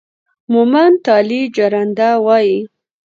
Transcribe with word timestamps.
مومند 0.51 0.95
تالي 1.05 1.41
جرنده 1.55 2.09
وايي 2.25 2.57